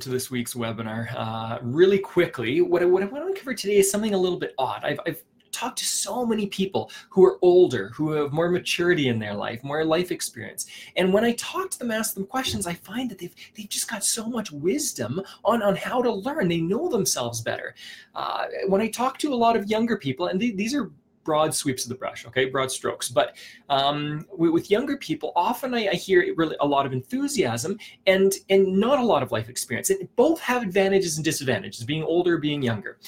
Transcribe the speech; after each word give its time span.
to 0.00 0.08
this 0.08 0.30
week's 0.30 0.54
webinar. 0.54 1.14
Uh, 1.14 1.58
really 1.62 1.98
quickly, 1.98 2.60
what 2.60 2.82
I, 2.82 2.86
what 2.86 3.02
I 3.02 3.06
want 3.06 3.34
to 3.34 3.40
cover 3.40 3.54
today 3.54 3.76
is 3.76 3.90
something 3.90 4.14
a 4.14 4.18
little 4.18 4.38
bit 4.38 4.54
odd. 4.58 4.84
I've, 4.84 5.00
I've 5.06 5.22
talked 5.52 5.78
to 5.78 5.84
so 5.84 6.24
many 6.24 6.46
people 6.46 6.90
who 7.08 7.24
are 7.24 7.38
older, 7.42 7.90
who 7.94 8.12
have 8.12 8.32
more 8.32 8.48
maturity 8.50 9.08
in 9.08 9.18
their 9.18 9.34
life, 9.34 9.62
more 9.62 9.84
life 9.84 10.10
experience. 10.10 10.66
And 10.96 11.12
when 11.12 11.24
I 11.24 11.32
talk 11.32 11.70
to 11.70 11.78
them, 11.78 11.90
ask 11.90 12.14
them 12.14 12.26
questions, 12.26 12.66
I 12.66 12.74
find 12.74 13.10
that 13.10 13.18
they've, 13.18 13.34
they've 13.56 13.68
just 13.68 13.90
got 13.90 14.04
so 14.04 14.26
much 14.26 14.50
wisdom 14.52 15.20
on, 15.44 15.62
on 15.62 15.76
how 15.76 16.02
to 16.02 16.12
learn. 16.12 16.48
They 16.48 16.60
know 16.60 16.88
themselves 16.88 17.40
better. 17.40 17.74
Uh, 18.14 18.46
when 18.68 18.80
I 18.80 18.88
talk 18.88 19.18
to 19.18 19.32
a 19.32 19.34
lot 19.34 19.56
of 19.56 19.68
younger 19.68 19.96
people, 19.96 20.28
and 20.28 20.40
th- 20.40 20.56
these 20.56 20.74
are 20.74 20.90
broad 21.24 21.54
sweeps 21.54 21.84
of 21.84 21.88
the 21.88 21.94
brush, 21.94 22.26
okay, 22.26 22.46
broad 22.46 22.70
strokes. 22.70 23.08
But 23.08 23.36
um, 23.68 24.26
with 24.30 24.70
younger 24.70 24.96
people, 24.96 25.32
often 25.36 25.74
I, 25.74 25.88
I, 25.88 25.94
hear 25.94 26.34
really 26.36 26.56
a 26.60 26.66
lot 26.66 26.86
of 26.86 26.92
enthusiasm 26.92 27.78
and 28.06 28.32
and 28.48 28.78
not 28.78 28.98
a 28.98 29.04
lot 29.04 29.22
of 29.22 29.32
life 29.32 29.48
experience. 29.48 29.90
And 29.90 30.08
both 30.16 30.40
have 30.40 30.62
advantages 30.62 31.16
and 31.16 31.24
disadvantages, 31.24 31.84
being 31.84 32.02
older, 32.02 32.38
being 32.38 32.62
younger. 32.62 32.98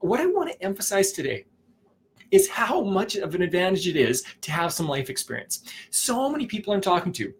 What 0.00 0.20
I 0.20 0.26
want 0.26 0.50
to 0.50 0.62
emphasize 0.62 1.12
today 1.12 1.44
is 2.30 2.48
how 2.48 2.80
much 2.80 3.16
of 3.16 3.34
an 3.34 3.42
advantage 3.42 3.88
it 3.88 3.96
is 3.96 4.24
to 4.40 4.52
have 4.52 4.72
some 4.72 4.88
life 4.88 5.10
experience. 5.10 5.64
So 5.90 6.30
many 6.30 6.46
people 6.46 6.72
I'm 6.72 6.80
talking 6.80 7.12
to 7.14 7.32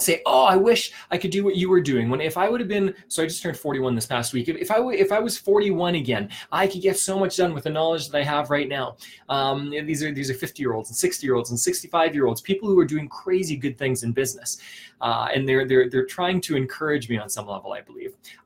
say, 0.00 0.22
"Oh, 0.26 0.44
I 0.44 0.56
wish 0.56 0.92
I 1.10 1.18
could 1.18 1.30
do 1.30 1.44
what 1.44 1.56
you 1.56 1.68
were 1.68 1.80
doing." 1.80 2.08
When 2.10 2.20
if 2.20 2.36
I 2.36 2.48
would 2.48 2.60
have 2.60 2.68
been, 2.68 2.94
so 3.08 3.22
I 3.22 3.26
just 3.26 3.42
turned 3.42 3.56
41 3.56 3.94
this 3.94 4.06
past 4.06 4.32
week. 4.32 4.48
If, 4.48 4.56
if 4.56 4.70
I 4.70 4.80
if 4.90 5.12
I 5.12 5.18
was 5.18 5.36
41 5.36 5.96
again, 5.96 6.28
I 6.52 6.66
could 6.66 6.82
get 6.82 6.98
so 6.98 7.18
much 7.18 7.36
done 7.36 7.54
with 7.54 7.64
the 7.64 7.70
knowledge 7.70 8.08
that 8.08 8.18
I 8.18 8.22
have 8.24 8.50
right 8.50 8.68
now. 8.68 8.96
Um, 9.28 9.70
these 9.70 10.02
are 10.02 10.12
these 10.12 10.30
are 10.30 10.34
50 10.34 10.62
year 10.62 10.74
olds 10.74 10.90
and 10.90 10.96
60 10.96 11.26
year 11.26 11.34
olds 11.34 11.50
and 11.50 11.58
65 11.58 12.14
year 12.14 12.26
olds, 12.26 12.40
people 12.40 12.68
who 12.68 12.78
are 12.78 12.84
doing 12.84 13.08
crazy 13.08 13.56
good 13.56 13.76
things 13.76 14.02
in 14.02 14.12
business, 14.12 14.58
uh, 15.00 15.28
and 15.34 15.48
they're 15.48 15.66
they're 15.66 15.88
they're 15.90 16.06
trying 16.06 16.40
to 16.42 16.56
encourage 16.56 17.08
me 17.08 17.18
on 17.18 17.28
some 17.28 17.46
level. 17.46 17.72
I 17.72 17.80
believe. 17.80 17.97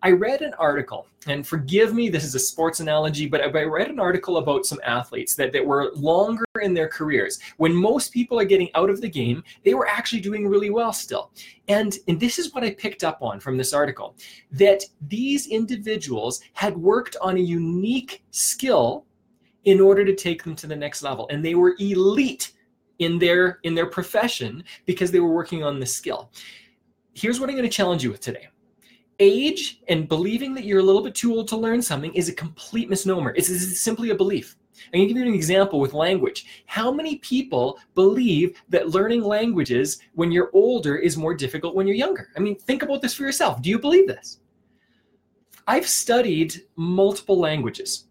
I 0.02 0.10
read 0.10 0.42
an 0.42 0.54
article, 0.54 1.06
and 1.26 1.46
forgive 1.46 1.94
me, 1.94 2.08
this 2.08 2.24
is 2.24 2.34
a 2.34 2.38
sports 2.38 2.80
analogy, 2.80 3.26
but 3.26 3.40
I 3.40 3.62
read 3.62 3.90
an 3.90 4.00
article 4.00 4.38
about 4.38 4.66
some 4.66 4.80
athletes 4.84 5.34
that 5.36 5.52
that 5.52 5.64
were 5.64 5.92
longer 5.94 6.44
in 6.62 6.74
their 6.74 6.88
careers. 6.88 7.38
When 7.56 7.74
most 7.74 8.12
people 8.12 8.38
are 8.38 8.44
getting 8.44 8.70
out 8.74 8.90
of 8.90 9.00
the 9.00 9.08
game, 9.08 9.42
they 9.64 9.74
were 9.74 9.88
actually 9.88 10.20
doing 10.20 10.46
really 10.46 10.70
well 10.70 10.92
still. 10.92 11.32
And, 11.68 11.96
and 12.08 12.18
this 12.18 12.38
is 12.38 12.52
what 12.52 12.64
I 12.64 12.74
picked 12.74 13.04
up 13.04 13.18
on 13.22 13.40
from 13.40 13.56
this 13.56 13.72
article 13.72 14.16
that 14.50 14.84
these 15.08 15.46
individuals 15.48 16.40
had 16.54 16.76
worked 16.76 17.16
on 17.20 17.36
a 17.36 17.40
unique 17.40 18.24
skill 18.30 19.06
in 19.64 19.80
order 19.80 20.04
to 20.04 20.14
take 20.14 20.42
them 20.42 20.56
to 20.56 20.66
the 20.66 20.76
next 20.76 21.02
level. 21.02 21.28
And 21.30 21.44
they 21.44 21.54
were 21.54 21.76
elite 21.78 22.52
in 22.98 23.18
their 23.18 23.58
in 23.62 23.74
their 23.74 23.86
profession 23.86 24.64
because 24.86 25.10
they 25.10 25.20
were 25.20 25.32
working 25.32 25.62
on 25.62 25.80
the 25.80 25.86
skill. 25.86 26.30
Here's 27.14 27.40
what 27.40 27.48
I'm 27.48 27.56
going 27.56 27.68
to 27.68 27.74
challenge 27.74 28.02
you 28.02 28.10
with 28.10 28.20
today. 28.20 28.48
Age 29.22 29.80
and 29.86 30.08
believing 30.08 30.52
that 30.54 30.64
you're 30.64 30.80
a 30.80 30.82
little 30.82 31.00
bit 31.00 31.14
too 31.14 31.32
old 31.32 31.46
to 31.48 31.56
learn 31.56 31.80
something 31.80 32.12
is 32.12 32.28
a 32.28 32.34
complete 32.34 32.90
misnomer. 32.90 33.32
It's, 33.36 33.48
it's 33.48 33.80
simply 33.80 34.10
a 34.10 34.16
belief. 34.16 34.56
I'm 34.86 34.98
going 34.98 35.06
to 35.06 35.14
give 35.14 35.22
you 35.22 35.28
an 35.28 35.34
example 35.34 35.78
with 35.78 35.94
language. 35.94 36.64
How 36.66 36.90
many 36.90 37.18
people 37.18 37.78
believe 37.94 38.60
that 38.68 38.88
learning 38.88 39.22
languages 39.22 40.00
when 40.14 40.32
you're 40.32 40.50
older 40.52 40.96
is 40.96 41.16
more 41.16 41.34
difficult 41.34 41.76
when 41.76 41.86
you're 41.86 41.94
younger? 41.94 42.30
I 42.36 42.40
mean, 42.40 42.56
think 42.56 42.82
about 42.82 43.00
this 43.00 43.14
for 43.14 43.22
yourself. 43.22 43.62
Do 43.62 43.70
you 43.70 43.78
believe 43.78 44.08
this? 44.08 44.40
I've 45.68 45.86
studied 45.86 46.62
multiple 46.74 47.38
languages. 47.38 48.06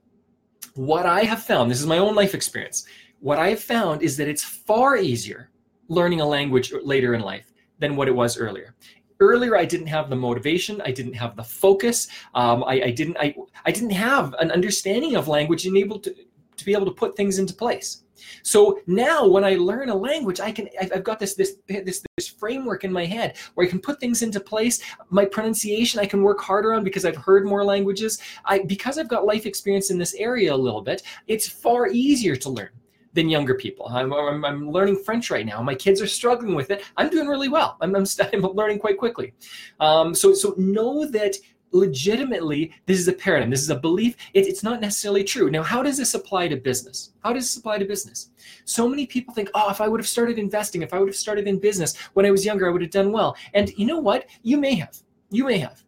What 0.76 1.06
I 1.06 1.24
have 1.24 1.44
found, 1.44 1.70
this 1.70 1.82
is 1.82 1.88
my 1.88 1.98
own 1.98 2.16
life 2.16 2.34
experience, 2.34 2.86
what 3.20 3.38
I 3.38 3.50
have 3.50 3.62
found 3.62 4.02
is 4.02 4.16
that 4.16 4.30
it's 4.30 4.46
far 4.46 4.96
easier 4.96 5.50
learning 5.90 6.22
a 6.22 6.26
language 6.26 6.72
later 6.84 7.16
in 7.16 7.22
life 7.22 7.52
than 7.80 7.98
what 7.98 8.08
it 8.08 8.16
was 8.16 8.38
earlier 8.38 8.76
earlier 9.22 9.56
i 9.56 9.64
didn't 9.64 9.88
have 9.88 10.10
the 10.10 10.16
motivation 10.16 10.82
i 10.82 10.92
didn't 10.92 11.14
have 11.14 11.36
the 11.36 11.44
focus 11.44 12.08
um, 12.36 12.64
I, 12.64 12.82
I, 12.82 12.92
didn't 12.92 13.18
I, 13.18 13.36
I 13.66 13.72
didn't 13.72 13.92
have 13.92 14.34
an 14.40 14.52
understanding 14.52 15.16
of 15.16 15.28
language 15.28 15.66
and 15.66 15.78
able 15.78 16.00
to 16.00 16.14
to 16.62 16.66
be 16.66 16.74
able 16.74 16.86
to 16.86 16.92
put 16.92 17.18
things 17.18 17.40
into 17.40 17.54
place. 17.54 18.04
So 18.44 18.80
now 18.86 19.28
when 19.28 19.44
I 19.44 19.56
learn 19.56 19.90
a 19.90 19.96
language, 19.96 20.40
I 20.40 20.52
can 20.52 20.70
I've 20.80 21.04
got 21.04 21.20
this 21.20 21.34
this 21.34 21.58
this 21.68 22.04
this 22.18 22.28
framework 22.28 22.84
in 22.84 22.94
my 22.94 23.06
head 23.06 23.38
where 23.56 23.66
I 23.66 23.70
can 23.70 23.80
put 23.80 24.00
things 24.00 24.22
into 24.22 24.40
place. 24.40 24.80
My 25.10 25.26
pronunciation 25.26 26.00
I 26.00 26.06
can 26.06 26.22
work 26.22 26.40
harder 26.40 26.74
on 26.74 26.84
because 26.84 27.04
I've 27.04 27.18
heard 27.18 27.46
more 27.46 27.66
languages. 27.66 28.20
I 28.46 28.60
because 28.60 28.98
I've 29.00 29.08
got 29.08 29.26
life 29.26 29.46
experience 29.46 29.90
in 29.90 29.98
this 29.98 30.14
area 30.14 30.54
a 30.54 30.64
little 30.68 30.82
bit, 30.82 31.02
it's 31.28 31.48
far 31.48 31.88
easier 31.88 32.36
to 32.36 32.50
learn 32.50 32.70
than 33.14 33.30
younger 33.30 33.56
people. 33.56 33.88
I'm, 33.88 34.14
I'm, 34.14 34.46
I'm, 34.46 34.72
learning 34.72 34.98
French 34.98 35.30
right 35.30 35.46
now. 35.46 35.62
My 35.62 35.76
kids 35.76 36.02
are 36.02 36.08
struggling 36.08 36.56
with 36.56 36.72
it. 36.72 36.84
I'm 36.98 37.10
doing 37.10 37.28
really 37.28 37.50
well. 37.50 37.78
I'm, 37.82 37.96
I'm, 37.96 38.06
I'm 38.34 38.42
learning 38.42 38.80
quite 38.80 38.98
quickly. 38.98 39.34
Um, 39.80 40.16
so, 40.16 40.34
so 40.34 40.54
know 40.58 41.06
that 41.08 41.36
legitimately 41.74 42.74
this 42.86 43.00
is 43.00 43.08
a 43.08 43.14
paradigm 43.14 43.50
this 43.50 43.62
is 43.62 43.70
a 43.70 43.80
belief 43.80 44.18
it, 44.34 44.46
it's 44.46 44.62
not 44.62 44.82
necessarily 44.82 45.24
true 45.24 45.50
now 45.50 45.64
how 45.64 45.82
does 45.82 45.98
this 45.98 46.14
apply 46.14 46.48
to 46.48 46.58
business 46.58 47.14
how 47.24 47.32
does 47.32 47.46
this 47.46 47.56
apply 47.56 47.78
to 47.78 47.86
business 47.86 48.32
so 48.66 48.90
many 48.90 49.06
people 49.06 49.34
think 49.34 49.50
oh 49.54 49.70
if 49.70 49.80
i 49.80 49.88
would 49.88 50.00
have 50.00 50.08
started 50.08 50.38
investing 50.38 50.82
if 50.82 50.94
i 50.94 51.00
would 51.00 51.08
have 51.08 51.16
started 51.16 51.48
in 51.48 51.58
business 51.58 51.96
when 52.14 52.26
i 52.26 52.32
was 52.32 52.46
younger 52.46 52.68
i 52.68 52.72
would 52.72 52.82
have 52.82 52.92
done 52.92 53.12
well 53.12 53.38
and 53.54 53.72
you 53.78 53.86
know 53.86 54.00
what 54.00 54.26
you 54.44 54.58
may 54.58 54.76
have 54.76 54.98
you 55.30 55.46
may 55.46 55.58
have 55.58 55.82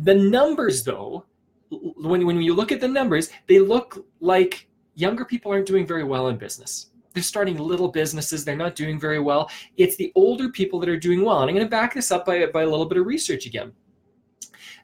the 0.00 0.14
numbers 0.14 0.84
though 0.84 1.24
when, 1.70 2.26
when 2.26 2.42
you 2.42 2.54
look 2.54 2.70
at 2.70 2.80
the 2.80 2.88
numbers 2.88 3.30
they 3.46 3.58
look 3.58 4.04
like 4.20 4.68
younger 4.96 5.24
people 5.24 5.52
aren't 5.52 5.66
doing 5.66 5.86
very 5.86 6.04
well 6.04 6.28
in 6.28 6.36
business 6.36 6.90
they're 7.14 7.22
starting 7.22 7.56
little 7.56 7.88
businesses 7.88 8.44
they're 8.44 8.56
not 8.56 8.74
doing 8.74 8.98
very 8.98 9.20
well 9.20 9.48
it's 9.76 9.96
the 9.96 10.10
older 10.16 10.48
people 10.48 10.80
that 10.80 10.88
are 10.88 10.98
doing 10.98 11.24
well 11.24 11.40
and 11.40 11.48
i'm 11.48 11.54
going 11.54 11.64
to 11.64 11.70
back 11.70 11.94
this 11.94 12.10
up 12.10 12.26
by, 12.26 12.44
by 12.46 12.62
a 12.62 12.68
little 12.68 12.86
bit 12.86 12.98
of 12.98 13.06
research 13.06 13.46
again 13.46 13.72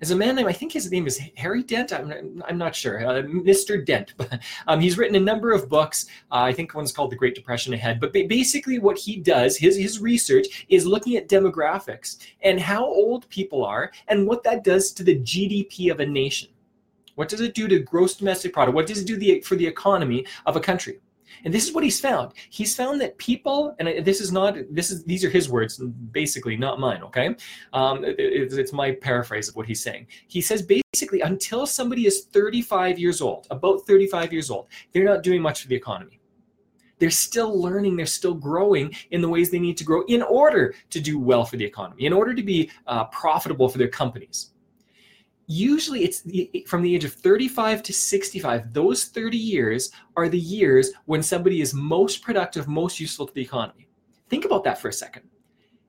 As 0.02 0.10
a 0.10 0.16
man 0.16 0.34
named, 0.34 0.48
I 0.48 0.52
think 0.52 0.72
his 0.72 0.90
name 0.90 1.06
is 1.06 1.20
Harry 1.36 1.62
Dent. 1.62 1.92
I'm, 1.92 2.42
I'm 2.48 2.58
not 2.58 2.74
sure, 2.74 3.06
uh, 3.06 3.22
Mr. 3.22 3.86
Dent. 3.86 4.14
um, 4.66 4.80
he's 4.80 4.98
written 4.98 5.14
a 5.14 5.20
number 5.20 5.52
of 5.52 5.68
books. 5.68 6.06
Uh, 6.32 6.42
I 6.42 6.52
think 6.52 6.74
one's 6.74 6.90
called 6.90 7.12
The 7.12 7.16
Great 7.16 7.36
Depression 7.36 7.72
Ahead. 7.72 8.00
But 8.00 8.12
basically, 8.12 8.80
what 8.80 8.98
he 8.98 9.20
does, 9.20 9.56
his, 9.56 9.76
his 9.76 10.00
research, 10.00 10.66
is 10.68 10.84
looking 10.86 11.14
at 11.14 11.28
demographics 11.28 12.16
and 12.42 12.58
how 12.58 12.84
old 12.84 13.28
people 13.28 13.64
are 13.64 13.92
and 14.08 14.26
what 14.26 14.42
that 14.42 14.64
does 14.64 14.90
to 14.94 15.04
the 15.04 15.20
GDP 15.20 15.92
of 15.92 16.00
a 16.00 16.06
nation. 16.06 16.48
What 17.14 17.28
does 17.28 17.40
it 17.40 17.54
do 17.54 17.68
to 17.68 17.78
gross 17.78 18.16
domestic 18.16 18.52
product? 18.52 18.74
What 18.74 18.86
does 18.86 19.00
it 19.00 19.06
do 19.06 19.16
the, 19.16 19.40
for 19.40 19.56
the 19.56 19.66
economy 19.66 20.26
of 20.46 20.56
a 20.56 20.60
country? 20.60 21.00
And 21.44 21.52
this 21.52 21.66
is 21.66 21.72
what 21.74 21.84
he's 21.84 22.00
found. 22.00 22.32
He's 22.50 22.76
found 22.76 23.00
that 23.00 23.16
people, 23.18 23.74
and 23.78 24.04
this 24.04 24.20
is 24.20 24.32
not, 24.32 24.56
this 24.70 24.90
is 24.90 25.04
these 25.04 25.24
are 25.24 25.30
his 25.30 25.48
words, 25.48 25.78
basically 26.10 26.56
not 26.56 26.78
mine. 26.78 27.02
Okay, 27.02 27.34
um, 27.72 28.04
it, 28.04 28.16
it's 28.18 28.72
my 28.72 28.92
paraphrase 28.92 29.48
of 29.48 29.56
what 29.56 29.66
he's 29.66 29.82
saying. 29.82 30.06
He 30.28 30.40
says 30.40 30.62
basically, 30.62 31.20
until 31.22 31.66
somebody 31.66 32.06
is 32.06 32.26
35 32.26 32.98
years 32.98 33.20
old, 33.20 33.46
about 33.50 33.86
35 33.86 34.32
years 34.32 34.50
old, 34.50 34.68
they're 34.92 35.04
not 35.04 35.22
doing 35.22 35.40
much 35.40 35.62
for 35.62 35.68
the 35.68 35.74
economy. 35.74 36.20
They're 36.98 37.10
still 37.10 37.60
learning, 37.60 37.96
they're 37.96 38.06
still 38.06 38.34
growing 38.34 38.94
in 39.10 39.20
the 39.20 39.28
ways 39.28 39.50
they 39.50 39.58
need 39.58 39.76
to 39.78 39.84
grow 39.84 40.02
in 40.02 40.22
order 40.22 40.74
to 40.90 41.00
do 41.00 41.18
well 41.18 41.44
for 41.44 41.56
the 41.56 41.64
economy, 41.64 42.04
in 42.04 42.12
order 42.12 42.32
to 42.32 42.42
be 42.42 42.70
uh, 42.86 43.04
profitable 43.06 43.68
for 43.68 43.78
their 43.78 43.88
companies 43.88 44.51
usually 45.52 46.04
it's 46.04 46.22
from 46.66 46.82
the 46.82 46.94
age 46.94 47.04
of 47.04 47.12
35 47.12 47.82
to 47.82 47.92
65 47.92 48.72
those 48.72 49.04
30 49.04 49.36
years 49.36 49.90
are 50.16 50.28
the 50.28 50.38
years 50.38 50.92
when 51.04 51.22
somebody 51.22 51.60
is 51.60 51.74
most 51.74 52.22
productive 52.22 52.68
most 52.68 52.98
useful 52.98 53.26
to 53.26 53.34
the 53.34 53.42
economy. 53.42 53.88
Think 54.28 54.44
about 54.44 54.64
that 54.64 54.80
for 54.80 54.88
a 54.88 54.92
second. 54.92 55.24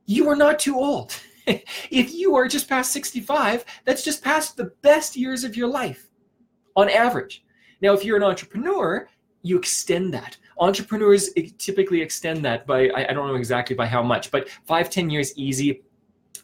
You 0.06 0.28
are 0.30 0.36
not 0.36 0.60
too 0.60 0.76
old. 0.76 1.16
If 1.92 2.14
you 2.14 2.38
are 2.38 2.48
just 2.48 2.70
past 2.70 2.94
65 2.94 3.66
that's 3.84 4.04
just 4.04 4.24
past 4.24 4.56
the 4.56 4.72
best 4.82 5.18
years 5.18 5.44
of 5.44 5.58
your 5.58 5.68
life 5.68 6.10
on 6.78 6.90
average. 6.90 7.44
Now 7.82 7.94
if 7.94 8.06
you're 8.06 8.18
an 8.18 8.24
entrepreneur 8.24 9.10
you 9.46 9.58
extend 9.58 10.14
that. 10.14 10.38
Entrepreneurs 10.58 11.32
eh, 11.36 11.50
typically 11.58 12.02
extend 12.02 12.46
that 12.46 12.66
by 12.66 12.90
i 12.96 13.12
don't 13.14 13.28
know 13.28 13.36
exactly 13.36 13.76
by 13.76 13.86
how 13.86 14.02
much 14.02 14.32
but 14.32 14.48
five 14.66 14.90
ten 14.90 15.10
years 15.10 15.38
easy 15.38 15.84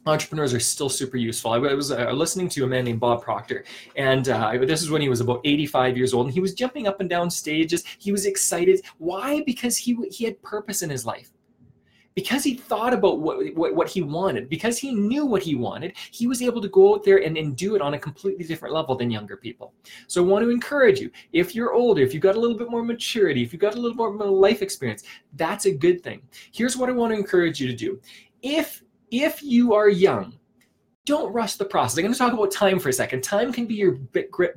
entrepreneurs 0.05 0.53
are 0.53 0.59
still 0.59 0.89
super 0.89 1.17
useful. 1.17 1.51
I 1.51 1.57
was 1.57 1.91
uh, 1.91 2.11
listening 2.11 2.49
to 2.49 2.63
a 2.63 2.67
man 2.67 2.85
named 2.85 2.99
Bob 2.99 3.21
Proctor, 3.21 3.65
and 3.95 4.29
uh, 4.29 4.57
this 4.65 4.81
is 4.81 4.89
when 4.89 5.01
he 5.01 5.09
was 5.09 5.21
about 5.21 5.41
85 5.43 5.97
years 5.97 6.13
old, 6.13 6.27
and 6.27 6.33
he 6.33 6.39
was 6.39 6.53
jumping 6.53 6.87
up 6.87 6.99
and 6.99 7.09
down 7.09 7.29
stages. 7.29 7.83
He 7.99 8.11
was 8.11 8.25
excited. 8.25 8.81
Why? 8.97 9.43
Because 9.45 9.77
he 9.77 9.97
he 10.11 10.25
had 10.25 10.41
purpose 10.41 10.81
in 10.81 10.89
his 10.89 11.05
life. 11.05 11.31
Because 12.15 12.43
he 12.43 12.55
thought 12.55 12.91
about 12.91 13.21
what, 13.21 13.55
what, 13.55 13.75
what 13.75 13.87
he 13.87 14.01
wanted, 14.01 14.49
because 14.49 14.77
he 14.77 14.93
knew 14.93 15.25
what 15.25 15.43
he 15.43 15.55
wanted, 15.55 15.95
he 16.11 16.27
was 16.27 16.41
able 16.41 16.59
to 16.59 16.67
go 16.67 16.95
out 16.95 17.03
there 17.05 17.23
and, 17.23 17.37
and 17.37 17.55
do 17.55 17.75
it 17.75 17.81
on 17.81 17.93
a 17.93 17.99
completely 17.99 18.43
different 18.43 18.73
level 18.73 18.95
than 18.95 19.09
younger 19.09 19.37
people. 19.37 19.73
So 20.07 20.21
I 20.21 20.27
want 20.27 20.43
to 20.43 20.49
encourage 20.49 20.99
you 20.99 21.11
if 21.31 21.55
you're 21.55 21.73
older, 21.73 22.01
if 22.01 22.13
you've 22.13 22.23
got 22.23 22.35
a 22.35 22.39
little 22.39 22.57
bit 22.57 22.69
more 22.69 22.83
maturity, 22.83 23.41
if 23.41 23.53
you've 23.53 23.61
got 23.61 23.75
a 23.75 23.79
little 23.79 23.95
more 23.95 24.25
life 24.25 24.61
experience, 24.61 25.03
that's 25.35 25.65
a 25.65 25.71
good 25.71 26.03
thing. 26.03 26.21
Here's 26.51 26.75
what 26.75 26.89
I 26.89 26.93
want 26.93 27.13
to 27.13 27.17
encourage 27.17 27.61
you 27.61 27.67
to 27.67 27.75
do. 27.75 28.01
If 28.41 28.83
if 29.11 29.41
you 29.43 29.73
are 29.73 29.89
young, 29.89 30.39
don't 31.05 31.33
rush 31.33 31.55
the 31.55 31.65
process. 31.65 31.97
I'm 31.97 32.03
going 32.03 32.13
to 32.13 32.19
talk 32.19 32.33
about 32.33 32.51
time 32.51 32.77
for 32.77 32.89
a 32.89 32.93
second. 32.93 33.23
Time 33.23 33.51
can 33.51 33.65
be 33.65 33.73
your 33.73 33.93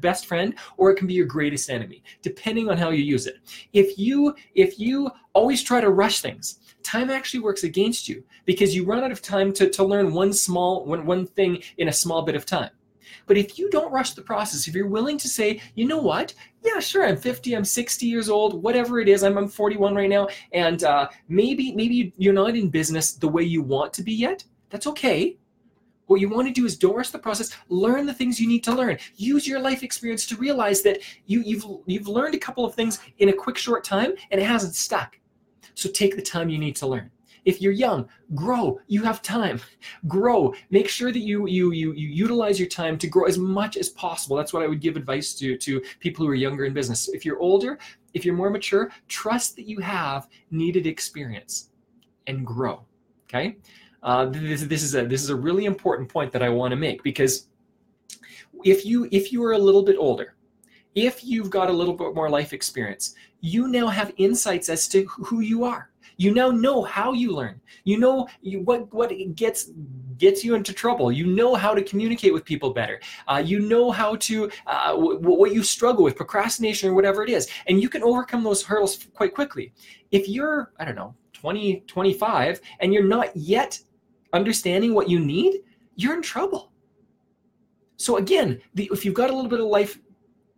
best 0.01 0.27
friend 0.27 0.55
or 0.77 0.91
it 0.91 0.97
can 0.97 1.07
be 1.07 1.15
your 1.15 1.25
greatest 1.25 1.71
enemy, 1.71 2.03
depending 2.21 2.69
on 2.69 2.77
how 2.77 2.91
you 2.91 3.03
use 3.03 3.27
it. 3.27 3.37
If 3.73 3.99
you 3.99 4.35
if 4.55 4.79
you 4.79 5.11
always 5.33 5.63
try 5.63 5.81
to 5.81 5.89
rush 5.89 6.21
things, 6.21 6.59
time 6.83 7.09
actually 7.09 7.41
works 7.41 7.65
against 7.65 8.07
you 8.07 8.23
because 8.45 8.75
you 8.75 8.85
run 8.85 9.03
out 9.03 9.13
of 9.13 9.23
time 9.23 9.53
to, 9.55 9.71
to 9.71 9.83
learn 9.83 10.13
one 10.13 10.33
small 10.33 10.85
one, 10.85 11.07
one 11.07 11.27
thing 11.27 11.63
in 11.79 11.89
a 11.89 11.93
small 11.93 12.23
bit 12.23 12.35
of 12.35 12.45
time. 12.45 12.71
But 13.27 13.37
if 13.37 13.59
you 13.59 13.71
don't 13.71 13.93
rush 13.93 14.13
the 14.13 14.23
process, 14.23 14.69
if 14.69 14.75
you're 14.75 14.87
willing 14.89 15.19
to 15.19 15.29
say, 15.29 15.61
you 15.75 15.87
know 15.87 15.99
what, 15.99 16.35
yeah, 16.65 16.79
sure, 16.81 17.07
I'm 17.07 17.17
50, 17.17 17.55
I'm 17.55 17.65
60 17.65 18.07
years 18.07 18.29
old, 18.29 18.63
whatever 18.63 19.01
it 19.01 19.09
is, 19.09 19.23
I'm, 19.23 19.37
I'm 19.37 19.49
41 19.49 19.95
right 19.95 20.09
now, 20.09 20.29
and 20.53 20.85
uh, 20.85 21.09
maybe 21.29 21.73
maybe 21.73 22.13
you're 22.17 22.33
not 22.33 22.57
in 22.57 22.69
business 22.69 23.13
the 23.13 23.29
way 23.29 23.43
you 23.43 23.63
want 23.63 23.93
to 23.95 24.03
be 24.03 24.13
yet. 24.13 24.45
That's 24.71 24.87
okay. 24.87 25.37
What 26.07 26.21
you 26.21 26.29
want 26.29 26.47
to 26.49 26.53
do 26.53 26.67
is 26.67 26.77
don't 26.77 26.95
rush 26.95 27.11
the 27.11 27.19
process. 27.19 27.57
Learn 27.69 28.07
the 28.07 28.13
things 28.15 28.41
you 28.41 28.49
need 28.49 28.65
to 28.65 28.75
learn. 28.75 28.99
Use 29.17 29.47
your 29.47 29.61
life 29.61 29.83
experience 29.83 30.27
to 30.27 30.37
realize 30.37 30.83
that 30.83 31.01
you, 31.27 31.41
you've 31.41 31.65
you've 31.87 32.09
learned 32.09 32.35
a 32.35 32.39
couple 32.39 32.65
of 32.65 32.75
things 32.75 33.01
in 33.19 33.29
a 33.31 33.33
quick 33.33 33.57
short 33.57 33.83
time 33.83 34.13
and 34.31 34.41
it 34.41 34.45
hasn't 34.45 34.75
stuck. 34.75 35.19
So 35.75 35.89
take 35.89 36.17
the 36.17 36.23
time 36.23 36.49
you 36.49 36.59
need 36.59 36.77
to 36.77 36.87
learn. 36.87 37.11
If 37.45 37.61
you're 37.61 37.73
young, 37.73 38.09
grow. 38.35 38.81
You 38.87 39.03
have 39.03 39.21
time. 39.21 39.61
Grow. 40.07 40.55
Make 40.71 40.89
sure 40.89 41.11
that 41.13 41.21
you 41.21 41.47
you 41.47 41.73
you 41.73 41.93
you 41.93 42.09
utilize 42.09 42.59
your 42.59 42.69
time 42.69 42.97
to 42.99 43.07
grow 43.07 43.25
as 43.25 43.39
much 43.39 43.77
as 43.77 43.89
possible. 43.89 44.37
That's 44.37 44.53
what 44.53 44.63
I 44.63 44.69
would 44.69 44.81
give 44.81 44.97
advice 44.97 45.35
to 45.35 45.57
to 45.57 45.83
people 46.01 46.25
who 46.25 46.31
are 46.31 46.37
younger 46.37 46.65
in 46.65 46.73
business. 46.73 47.09
If 47.09 47.25
you're 47.25 47.41
older, 47.41 47.79
if 48.15 48.25
you're 48.25 48.35
more 48.35 48.51
mature, 48.51 48.91
trust 49.09 49.57
that 49.57 49.67
you 49.67 49.81
have 49.81 50.29
needed 50.51 50.87
experience 50.87 51.71
and 52.27 52.47
grow. 52.47 52.85
Okay? 53.29 53.57
Uh, 54.03 54.27
this, 54.27 54.63
this 54.63 54.83
is 54.83 54.95
a 54.95 55.07
this 55.07 55.23
is 55.23 55.31
a 55.31 55.37
really 55.37 55.65
important 55.65 56.09
point 56.09 56.33
that 56.33 56.43
I 56.43 56.49
want 56.49 56.73
to 56.73 56.77
make 56.77 57.03
because 57.03 57.49
if 58.65 58.85
you 58.85 59.09
if 59.11 59.33
you 59.33 59.43
are 59.45 59.53
a 59.53 59.59
little 59.59 59.83
bit 59.83 59.97
older, 59.99 60.35
if 60.95 61.25
you've 61.25 61.51
got 61.51 61.71
a 61.71 61.73
little 61.73 61.95
bit 61.95 62.15
more 62.15 62.29
life 62.29 62.53
experience, 62.53 63.15
you 63.41 63.69
now 63.69 63.87
have 63.87 64.13
insights 64.17 64.69
as 64.69 64.89
to 64.89 65.05
who 65.05 65.41
you 65.41 65.65
are. 65.65 65.92
You 66.17 66.33
now 66.33 66.51
know 66.51 66.83
how 66.83 67.13
you 67.13 67.33
learn. 67.33 67.61
You 67.85 67.99
know 67.99 68.29
you, 68.41 68.61
what 68.61 68.93
what 68.93 69.13
gets 69.35 69.71
gets 70.19 70.45
you 70.45 70.55
into 70.55 70.73
trouble. 70.73 71.11
You 71.11 71.27
know 71.27 71.55
how 71.55 71.75
to 71.75 71.83
communicate 71.83 72.33
with 72.33 72.45
people 72.45 72.73
better. 72.73 73.01
Uh, 73.27 73.43
you 73.45 73.61
know 73.61 73.91
how 73.91 74.17
to 74.17 74.51
uh, 74.67 74.93
w- 74.93 75.19
what 75.19 75.53
you 75.53 75.63
struggle 75.63 76.05
with, 76.05 76.17
procrastination 76.17 76.91
or 76.91 76.95
whatever 76.95 77.23
it 77.23 77.31
is, 77.31 77.49
and 77.67 77.81
you 77.81 77.89
can 77.89 78.03
overcome 78.03 78.43
those 78.45 78.63
hurdles 78.63 79.09
quite 79.15 79.35
quickly. 79.35 79.73
If 80.11 80.29
you're 80.29 80.73
I 80.79 80.85
don't 80.85 80.97
know 80.97 81.15
20, 81.33 81.81
25, 81.87 82.61
and 82.81 82.95
you're 82.95 83.03
not 83.03 83.37
yet 83.37 83.81
understanding 84.33 84.95
what 84.95 85.09
you 85.09 85.19
need, 85.19 85.61
you're 85.97 86.15
in 86.15 86.23
trouble. 86.23 86.73
So 87.97 88.17
again, 88.17 88.61
the, 88.75 88.89
if 88.93 89.05
you've 89.05 89.15
got 89.15 89.31
a 89.31 89.33
little 89.35 89.51
bit 89.51 89.61
of 89.61 89.67
life 89.67 89.99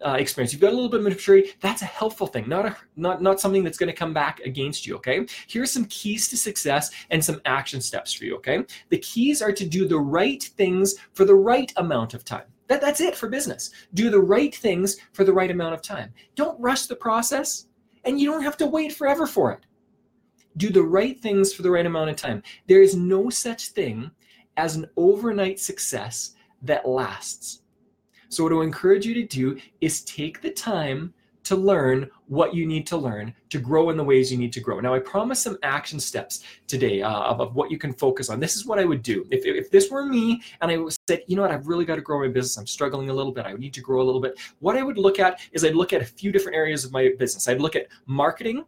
uh, 0.04 0.16
experience, 0.18 0.52
you've 0.52 0.60
got 0.60 0.72
a 0.72 0.74
little 0.74 0.88
bit 0.88 1.00
of 1.00 1.04
maturity, 1.04 1.52
that's 1.60 1.82
a 1.82 1.86
helpful 1.86 2.26
thing, 2.26 2.48
not 2.48 2.66
a 2.66 2.76
not 2.96 3.22
not 3.22 3.40
something 3.40 3.64
that's 3.64 3.78
going 3.78 3.90
to 3.90 3.96
come 3.96 4.12
back 4.12 4.40
against 4.40 4.86
you. 4.86 4.96
Okay, 4.96 5.26
here's 5.46 5.72
some 5.72 5.86
keys 5.86 6.28
to 6.28 6.36
success 6.36 6.90
and 7.10 7.24
some 7.24 7.40
action 7.44 7.80
steps 7.80 8.12
for 8.12 8.24
you. 8.24 8.36
Okay, 8.36 8.64
the 8.90 8.98
keys 8.98 9.40
are 9.40 9.52
to 9.52 9.66
do 9.66 9.88
the 9.88 9.98
right 9.98 10.42
things 10.42 10.94
for 11.14 11.24
the 11.24 11.34
right 11.34 11.72
amount 11.76 12.14
of 12.14 12.24
time. 12.24 12.44
That, 12.68 12.80
that's 12.80 13.00
it 13.00 13.14
for 13.14 13.28
business. 13.28 13.70
Do 13.92 14.10
the 14.10 14.20
right 14.20 14.54
things 14.54 14.96
for 15.12 15.24
the 15.24 15.32
right 15.32 15.50
amount 15.50 15.74
of 15.74 15.82
time. 15.82 16.12
Don't 16.34 16.60
rush 16.60 16.86
the 16.86 16.96
process, 16.96 17.66
and 18.04 18.20
you 18.20 18.30
don't 18.30 18.42
have 18.42 18.56
to 18.58 18.66
wait 18.66 18.92
forever 18.92 19.26
for 19.26 19.52
it. 19.52 19.66
Do 20.56 20.70
the 20.70 20.82
right 20.82 21.20
things 21.20 21.52
for 21.52 21.62
the 21.62 21.70
right 21.70 21.86
amount 21.86 22.10
of 22.10 22.16
time. 22.16 22.42
There 22.68 22.82
is 22.82 22.94
no 22.94 23.28
such 23.28 23.68
thing 23.68 24.10
as 24.56 24.76
an 24.76 24.86
overnight 24.96 25.58
success 25.58 26.34
that 26.62 26.88
lasts. 26.88 27.63
So, 28.34 28.42
what 28.42 28.52
I 28.52 28.64
encourage 28.64 29.06
you 29.06 29.14
to 29.14 29.24
do 29.24 29.60
is 29.80 30.00
take 30.02 30.42
the 30.42 30.50
time 30.50 31.14
to 31.44 31.54
learn 31.54 32.10
what 32.26 32.54
you 32.54 32.66
need 32.66 32.84
to 32.88 32.96
learn 32.96 33.32
to 33.50 33.58
grow 33.58 33.90
in 33.90 33.96
the 33.96 34.02
ways 34.02 34.32
you 34.32 34.38
need 34.38 34.52
to 34.54 34.60
grow. 34.60 34.80
Now, 34.80 34.92
I 34.94 34.98
promise 34.98 35.42
some 35.42 35.56
action 35.62 36.00
steps 36.00 36.42
today 36.66 37.02
uh, 37.02 37.12
of, 37.12 37.54
what 37.54 37.70
you 37.70 37.78
can 37.78 37.92
focus 37.92 38.30
on. 38.30 38.40
This 38.40 38.56
is 38.56 38.66
what 38.66 38.78
I 38.78 38.84
would 38.84 39.02
do. 39.02 39.24
If, 39.30 39.44
if 39.44 39.70
this 39.70 39.88
were 39.90 40.06
me 40.06 40.42
and 40.62 40.72
I 40.72 40.78
said, 41.06 41.20
you 41.28 41.36
know 41.36 41.42
what, 41.42 41.52
I've 41.52 41.68
really 41.68 41.84
got 41.84 41.96
to 41.96 42.00
grow 42.00 42.18
my 42.18 42.28
business, 42.28 42.56
I'm 42.56 42.66
struggling 42.66 43.10
a 43.10 43.14
little 43.14 43.30
bit, 43.30 43.46
I 43.46 43.52
need 43.52 43.74
to 43.74 43.82
grow 43.82 44.00
a 44.02 44.06
little 44.06 44.22
bit, 44.22 44.36
what 44.58 44.76
I 44.76 44.82
would 44.82 44.98
look 44.98 45.20
at 45.20 45.38
is 45.52 45.64
I'd 45.64 45.76
look 45.76 45.92
at 45.92 46.00
a 46.00 46.06
few 46.06 46.32
different 46.32 46.56
areas 46.56 46.84
of 46.84 46.92
my 46.92 47.10
business. 47.18 47.46
I'd 47.46 47.60
look 47.60 47.76
at 47.76 47.86
marketing, 48.06 48.64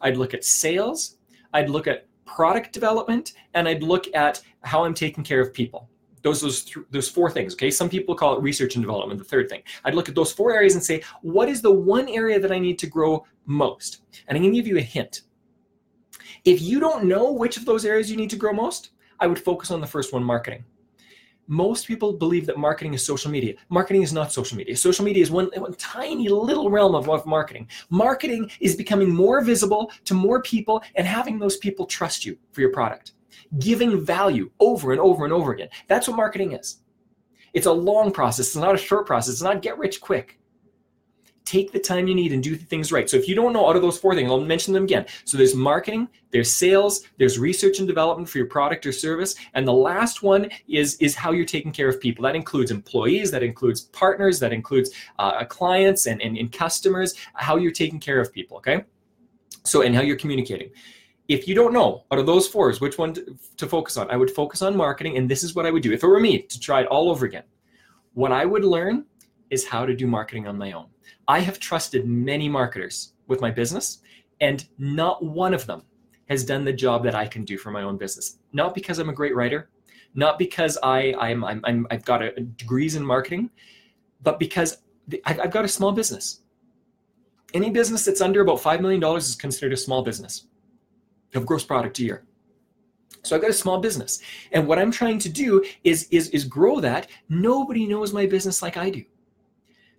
I'd 0.00 0.18
look 0.18 0.34
at 0.34 0.44
sales, 0.44 1.16
I'd 1.54 1.70
look 1.70 1.86
at 1.86 2.06
product 2.26 2.72
development, 2.72 3.32
and 3.54 3.66
I'd 3.66 3.82
look 3.82 4.06
at 4.14 4.42
how 4.62 4.84
I'm 4.84 4.94
taking 4.94 5.24
care 5.24 5.40
of 5.40 5.52
people 5.52 5.88
those 6.28 6.40
those 6.42 6.64
th- 6.64 6.86
those 6.90 7.08
four 7.08 7.30
things 7.30 7.54
okay 7.54 7.70
some 7.70 7.88
people 7.88 8.14
call 8.14 8.36
it 8.36 8.42
research 8.42 8.76
and 8.76 8.84
development 8.84 9.18
the 9.18 9.24
third 9.24 9.48
thing 9.48 9.62
i'd 9.84 9.94
look 9.94 10.08
at 10.08 10.14
those 10.14 10.32
four 10.32 10.52
areas 10.52 10.74
and 10.74 10.84
say 10.84 11.02
what 11.22 11.48
is 11.48 11.62
the 11.62 11.70
one 11.70 12.08
area 12.08 12.38
that 12.38 12.52
i 12.52 12.58
need 12.58 12.78
to 12.78 12.86
grow 12.86 13.24
most 13.46 14.02
and 14.26 14.36
i'm 14.36 14.42
going 14.42 14.52
to 14.52 14.58
give 14.58 14.66
you 14.66 14.78
a 14.78 14.82
hint 14.96 15.22
if 16.44 16.60
you 16.60 16.78
don't 16.78 17.04
know 17.04 17.32
which 17.32 17.56
of 17.56 17.64
those 17.64 17.84
areas 17.84 18.10
you 18.10 18.16
need 18.16 18.30
to 18.30 18.36
grow 18.36 18.52
most 18.52 18.90
i 19.20 19.26
would 19.26 19.38
focus 19.38 19.70
on 19.70 19.80
the 19.80 19.86
first 19.86 20.12
one 20.12 20.22
marketing 20.22 20.64
most 21.50 21.86
people 21.86 22.12
believe 22.12 22.44
that 22.44 22.58
marketing 22.58 22.92
is 22.92 23.02
social 23.02 23.30
media. 23.30 23.54
Marketing 23.70 24.02
is 24.02 24.12
not 24.12 24.30
social 24.30 24.54
media. 24.54 24.76
Social 24.76 25.02
media 25.02 25.22
is 25.22 25.30
one, 25.30 25.48
one 25.56 25.72
tiny 25.76 26.28
little 26.28 26.68
realm 26.68 26.94
of, 26.94 27.08
of 27.08 27.24
marketing. 27.24 27.66
Marketing 27.88 28.50
is 28.60 28.76
becoming 28.76 29.08
more 29.08 29.40
visible 29.40 29.90
to 30.04 30.12
more 30.12 30.42
people 30.42 30.82
and 30.96 31.06
having 31.06 31.38
those 31.38 31.56
people 31.56 31.86
trust 31.86 32.26
you 32.26 32.36
for 32.52 32.60
your 32.60 32.70
product 32.70 33.12
giving 33.58 34.04
value 34.04 34.50
over 34.60 34.92
and 34.92 35.00
over 35.00 35.24
and 35.24 35.32
over 35.32 35.52
again. 35.52 35.68
That's 35.86 36.08
what 36.08 36.16
marketing 36.16 36.52
is. 36.52 36.78
It's 37.54 37.66
a 37.66 37.72
long 37.72 38.12
process, 38.12 38.46
it's 38.46 38.56
not 38.56 38.74
a 38.74 38.78
short 38.78 39.06
process, 39.06 39.34
it's 39.34 39.42
not 39.42 39.62
get 39.62 39.78
rich 39.78 40.00
quick. 40.00 40.38
Take 41.44 41.72
the 41.72 41.78
time 41.80 42.06
you 42.06 42.14
need 42.14 42.34
and 42.34 42.42
do 42.42 42.54
things 42.56 42.92
right. 42.92 43.08
So 43.08 43.16
if 43.16 43.26
you 43.26 43.34
don't 43.34 43.54
know 43.54 43.66
out 43.66 43.74
of 43.74 43.80
those 43.80 43.98
four 43.98 44.14
things, 44.14 44.30
I'll 44.30 44.38
mention 44.38 44.74
them 44.74 44.84
again. 44.84 45.06
So 45.24 45.38
there's 45.38 45.54
marketing, 45.54 46.06
there's 46.30 46.52
sales, 46.52 47.06
there's 47.16 47.38
research 47.38 47.78
and 47.78 47.88
development 47.88 48.28
for 48.28 48.36
your 48.36 48.48
product 48.48 48.84
or 48.84 48.92
service, 48.92 49.34
and 49.54 49.66
the 49.66 49.72
last 49.72 50.22
one 50.22 50.50
is 50.68 50.96
is 50.96 51.14
how 51.14 51.32
you're 51.32 51.46
taking 51.46 51.72
care 51.72 51.88
of 51.88 52.00
people. 52.00 52.22
That 52.22 52.36
includes 52.36 52.70
employees, 52.70 53.30
that 53.30 53.42
includes 53.42 53.80
partners, 53.80 54.38
that 54.40 54.52
includes 54.52 54.90
uh, 55.18 55.42
clients 55.46 56.06
and, 56.06 56.20
and, 56.20 56.36
and 56.36 56.52
customers, 56.52 57.14
how 57.32 57.56
you're 57.56 57.72
taking 57.72 57.98
care 57.98 58.20
of 58.20 58.30
people, 58.30 58.58
okay? 58.58 58.84
So 59.64 59.80
and 59.80 59.94
how 59.94 60.02
you're 60.02 60.16
communicating 60.16 60.70
if 61.28 61.46
you 61.46 61.54
don't 61.54 61.74
know 61.74 62.04
out 62.10 62.18
of 62.18 62.26
those 62.26 62.48
fours 62.48 62.80
which 62.80 62.96
one 62.96 63.12
to, 63.12 63.66
focus 63.68 63.98
on, 63.98 64.10
I 64.10 64.16
would 64.16 64.30
focus 64.30 64.62
on 64.62 64.74
marketing, 64.74 65.18
and 65.18 65.30
this 65.30 65.44
is 65.44 65.54
what 65.54 65.66
I 65.66 65.70
would 65.70 65.82
do 65.82 65.92
if 65.92 66.02
it 66.02 66.06
were 66.06 66.18
me 66.18 66.42
to 66.42 66.58
try 66.58 66.80
it 66.80 66.86
all 66.86 67.10
over 67.10 67.26
again. 67.26 67.44
What 68.14 68.32
I 68.32 68.46
would 68.46 68.64
learn 68.64 69.04
is 69.50 69.66
how 69.66 69.84
to 69.84 69.94
do 69.94 70.06
marketing 70.06 70.48
on 70.48 70.56
my 70.56 70.72
own. 70.72 70.86
I 71.28 71.40
have 71.40 71.60
trusted 71.60 72.06
many 72.06 72.48
marketers 72.48 73.12
with 73.26 73.42
my 73.42 73.50
business, 73.50 74.00
and 74.40 74.66
not 74.78 75.22
one 75.22 75.52
of 75.52 75.66
them 75.66 75.82
has 76.30 76.44
done 76.44 76.64
the 76.64 76.72
job 76.72 77.04
that 77.04 77.14
I 77.14 77.26
can 77.26 77.44
do 77.44 77.58
for 77.58 77.70
my 77.70 77.82
own 77.82 77.98
business. 77.98 78.38
Not 78.52 78.74
because 78.74 78.98
I'm 78.98 79.10
a 79.10 79.14
great 79.14 79.36
writer, 79.36 79.68
not 80.14 80.38
because 80.38 80.78
I 80.82 81.14
I'm, 81.18 81.44
I'm, 81.44 81.60
I'm 81.64 81.86
I've 81.90 82.04
got 82.04 82.22
a, 82.22 82.32
degrees 82.40 82.96
in 82.96 83.04
marketing, 83.04 83.50
but 84.22 84.38
because 84.38 84.78
I've 85.24 85.50
got 85.50 85.64
a 85.64 85.68
small 85.68 85.92
business. 85.92 86.40
Any 87.54 87.70
business 87.70 88.04
that's 88.04 88.20
under 88.20 88.42
about 88.42 88.60
five 88.60 88.80
million 88.80 89.00
dollars 89.00 89.28
is 89.28 89.34
considered 89.34 89.72
a 89.72 89.76
small 89.76 90.02
business 90.02 90.47
of 91.34 91.46
gross 91.46 91.64
product 91.64 91.98
a 91.98 92.02
year. 92.02 92.24
So 93.22 93.36
I've 93.36 93.42
got 93.42 93.50
a 93.50 93.54
small 93.54 93.80
business. 93.80 94.20
And 94.52 94.66
what 94.66 94.78
I'm 94.78 94.90
trying 94.90 95.18
to 95.20 95.28
do 95.28 95.64
is, 95.84 96.08
is, 96.10 96.30
is 96.30 96.44
grow 96.44 96.80
that. 96.80 97.08
Nobody 97.28 97.86
knows 97.86 98.12
my 98.12 98.26
business 98.26 98.62
like 98.62 98.76
I 98.76 98.90
do. 98.90 99.04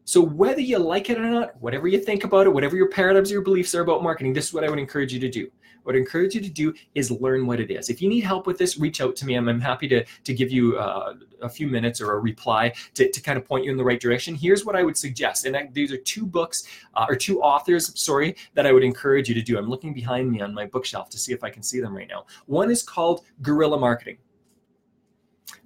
So 0.10 0.24
whether 0.24 0.60
you 0.60 0.80
like 0.80 1.12
it 1.12 1.20
or 1.20 1.30
not, 1.30 1.56
whatever 1.62 1.88
you 1.88 2.00
think 2.00 2.24
about 2.24 2.48
it, 2.48 2.50
whatever 2.50 2.76
your 2.76 2.90
paradigms, 2.90 3.30
your 3.30 3.44
beliefs 3.44 3.76
are 3.76 3.82
about 3.82 4.02
marketing, 4.02 4.34
this 4.34 4.48
is 4.48 4.54
what 4.56 4.64
I 4.64 4.70
would 4.72 4.80
encourage 4.80 5.14
you 5.14 5.20
to 5.20 5.30
do. 5.30 5.52
What 5.84 5.94
I 5.94 6.00
encourage 6.00 6.34
you 6.34 6.42
to 6.42 6.50
do 6.50 6.74
is 6.96 7.12
learn 7.12 7.46
what 7.46 7.60
it 7.60 7.70
is. 7.70 7.92
If 7.92 8.02
you 8.02 8.10
need 8.10 8.22
help 8.22 8.48
with 8.48 8.58
this, 8.58 8.80
reach 8.80 9.02
out 9.02 9.16
to 9.18 9.26
me. 9.28 9.36
I'm, 9.36 9.48
I'm 9.48 9.62
happy 9.62 9.88
to, 9.90 10.04
to 10.04 10.34
give 10.34 10.52
you 10.52 10.80
uh, 10.80 11.14
a 11.44 11.48
few 11.48 11.68
minutes 11.68 12.02
or 12.02 12.14
a 12.14 12.20
reply 12.20 12.74
to, 12.96 13.12
to 13.12 13.22
kind 13.22 13.38
of 13.38 13.46
point 13.46 13.66
you 13.66 13.72
in 13.72 13.78
the 13.78 13.84
right 13.84 14.00
direction. 14.00 14.34
Here's 14.34 14.66
what 14.66 14.76
I 14.76 14.82
would 14.82 14.98
suggest. 14.98 15.46
And 15.46 15.56
I, 15.56 15.70
these 15.74 15.92
are 15.92 15.98
two 15.98 16.26
books 16.26 16.64
uh, 16.96 17.06
or 17.08 17.16
two 17.16 17.44
authors, 17.44 18.02
sorry, 18.02 18.36
that 18.56 18.66
I 18.66 18.72
would 18.72 18.84
encourage 18.84 19.30
you 19.30 19.36
to 19.36 19.44
do. 19.44 19.60
I'm 19.60 19.70
looking 19.70 19.94
behind 19.94 20.32
me 20.32 20.42
on 20.42 20.56
my 20.56 20.66
bookshelf 20.66 21.12
to 21.12 21.20
see 21.20 21.34
if 21.34 21.44
I 21.44 21.52
can 21.52 21.62
see 21.62 21.82
them 21.82 21.96
right 21.96 22.08
now. 22.10 22.26
One 22.48 22.72
is 22.72 22.82
called 22.82 23.26
Guerrilla 23.44 23.78
Marketing. 23.78 24.18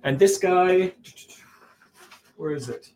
And 0.03 0.19
this 0.19 0.37
guy, 0.37 0.91
where 2.35 2.51
is 2.51 2.67
it? 2.67 2.92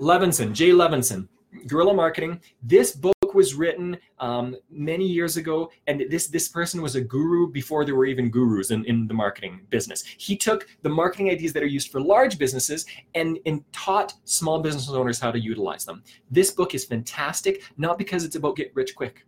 Levinson, 0.00 0.52
Jay 0.52 0.70
Levinson, 0.70 1.28
Guerrilla 1.66 1.92
Marketing. 1.92 2.40
This 2.62 2.92
book 2.92 3.14
was 3.34 3.54
written 3.54 3.98
um, 4.18 4.56
many 4.70 5.06
years 5.06 5.36
ago, 5.36 5.70
and 5.86 6.04
this 6.08 6.26
this 6.28 6.48
person 6.48 6.80
was 6.80 6.96
a 6.96 7.00
guru 7.00 7.46
before 7.50 7.84
there 7.84 7.94
were 7.94 8.06
even 8.06 8.30
gurus 8.30 8.70
in, 8.70 8.84
in 8.86 9.06
the 9.06 9.14
marketing 9.14 9.60
business. 9.68 10.02
He 10.02 10.36
took 10.36 10.66
the 10.82 10.88
marketing 10.88 11.28
ideas 11.28 11.52
that 11.52 11.62
are 11.62 11.66
used 11.66 11.92
for 11.92 12.00
large 12.00 12.38
businesses 12.38 12.86
and, 13.14 13.38
and 13.46 13.62
taught 13.72 14.14
small 14.24 14.60
business 14.60 14.88
owners 14.88 15.20
how 15.20 15.30
to 15.30 15.38
utilize 15.38 15.84
them. 15.84 16.02
This 16.30 16.50
book 16.50 16.74
is 16.74 16.84
fantastic, 16.84 17.62
not 17.76 17.98
because 17.98 18.24
it's 18.24 18.36
about 18.36 18.56
get 18.56 18.74
rich 18.74 18.94
quick 18.94 19.26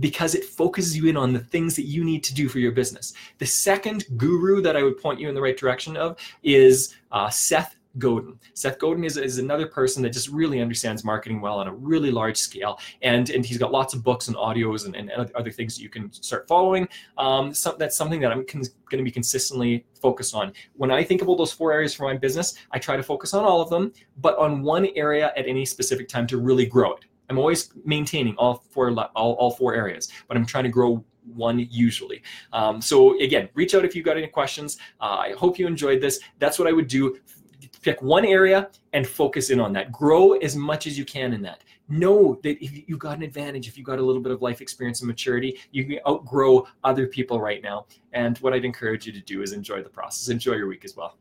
because 0.00 0.34
it 0.34 0.44
focuses 0.44 0.96
you 0.96 1.08
in 1.08 1.16
on 1.16 1.32
the 1.32 1.38
things 1.38 1.76
that 1.76 1.84
you 1.84 2.04
need 2.04 2.24
to 2.24 2.34
do 2.34 2.48
for 2.48 2.58
your 2.58 2.72
business. 2.72 3.12
The 3.38 3.46
second 3.46 4.06
guru 4.16 4.62
that 4.62 4.74
I 4.74 4.82
would 4.82 4.98
point 4.98 5.20
you 5.20 5.28
in 5.28 5.34
the 5.34 5.42
right 5.42 5.56
direction 5.56 5.94
of 5.96 6.16
is 6.42 6.96
uh, 7.12 7.28
Seth 7.28 7.76
Godin. 7.98 8.38
Seth 8.54 8.78
Godin 8.78 9.04
is, 9.04 9.16
is 9.16 9.38
another 9.38 9.66
person 9.66 10.02
that 10.02 10.10
just 10.10 10.28
really 10.28 10.60
understands 10.60 11.04
marketing 11.04 11.40
well 11.40 11.58
on 11.58 11.66
a 11.66 11.72
really 11.72 12.10
large 12.10 12.36
scale. 12.36 12.78
And, 13.02 13.30
and 13.30 13.44
he's 13.44 13.58
got 13.58 13.72
lots 13.72 13.94
of 13.94 14.04
books 14.04 14.28
and 14.28 14.36
audios 14.36 14.86
and, 14.86 14.94
and 14.94 15.10
other 15.34 15.50
things 15.50 15.76
that 15.76 15.82
you 15.82 15.88
can 15.88 16.12
start 16.12 16.46
following. 16.46 16.88
Um, 17.18 17.52
so 17.52 17.74
that's 17.78 17.96
something 17.96 18.20
that 18.20 18.30
I'm 18.30 18.46
con- 18.46 18.62
going 18.88 18.98
to 18.98 19.04
be 19.04 19.10
consistently 19.10 19.84
focused 20.00 20.34
on. 20.34 20.52
When 20.74 20.90
I 20.90 21.02
think 21.02 21.22
about 21.22 21.38
those 21.38 21.52
four 21.52 21.72
areas 21.72 21.94
for 21.94 22.04
my 22.04 22.16
business, 22.16 22.54
I 22.70 22.78
try 22.78 22.96
to 22.96 23.02
focus 23.02 23.34
on 23.34 23.44
all 23.44 23.60
of 23.60 23.70
them, 23.70 23.92
but 24.18 24.38
on 24.38 24.62
one 24.62 24.88
area 24.94 25.32
at 25.36 25.46
any 25.46 25.64
specific 25.64 26.08
time 26.08 26.26
to 26.28 26.38
really 26.38 26.66
grow 26.66 26.92
it. 26.92 27.04
I'm 27.28 27.38
always 27.38 27.72
maintaining 27.84 28.34
all 28.36 28.64
four 28.70 28.90
all, 29.14 29.34
all 29.34 29.52
four 29.52 29.74
areas, 29.74 30.10
but 30.26 30.36
I'm 30.36 30.44
trying 30.44 30.64
to 30.64 30.70
grow 30.70 31.04
one 31.34 31.66
usually. 31.70 32.22
Um, 32.52 32.80
so 32.80 33.18
again, 33.20 33.48
reach 33.54 33.74
out 33.74 33.84
if 33.84 33.94
you've 33.94 34.04
got 34.04 34.16
any 34.16 34.26
questions. 34.26 34.78
Uh, 35.00 35.16
I 35.20 35.34
hope 35.38 35.58
you 35.58 35.66
enjoyed 35.66 36.00
this. 36.00 36.18
That's 36.38 36.58
what 36.58 36.66
I 36.66 36.72
would 36.72 36.88
do. 36.88 37.18
Pick 37.82 38.02
one 38.02 38.26
area 38.26 38.70
and 38.92 39.06
focus 39.06 39.50
in 39.50 39.58
on 39.58 39.72
that. 39.72 39.90
Grow 39.90 40.32
as 40.34 40.54
much 40.54 40.86
as 40.86 40.98
you 40.98 41.04
can 41.04 41.32
in 41.32 41.42
that. 41.42 41.62
Know 41.88 42.38
that 42.42 42.62
if 42.62 42.88
you've 42.88 42.98
got 42.98 43.16
an 43.16 43.22
advantage, 43.22 43.68
if 43.68 43.78
you've 43.78 43.86
got 43.86 43.98
a 43.98 44.02
little 44.02 44.22
bit 44.22 44.32
of 44.32 44.42
life 44.42 44.60
experience 44.60 45.00
and 45.00 45.08
maturity, 45.08 45.58
you 45.72 45.84
can 45.84 45.98
outgrow 46.06 46.66
other 46.84 47.06
people 47.06 47.40
right 47.40 47.62
now. 47.62 47.86
And 48.12 48.36
what 48.38 48.52
I'd 48.52 48.64
encourage 48.64 49.06
you 49.06 49.12
to 49.12 49.20
do 49.20 49.42
is 49.42 49.52
enjoy 49.52 49.82
the 49.82 49.88
process. 49.88 50.28
Enjoy 50.28 50.52
your 50.52 50.68
week 50.68 50.84
as 50.84 50.94
well. 50.96 51.16